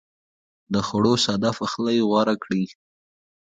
[0.73, 2.63] د خوړو ساده پخلی غوره کړئ.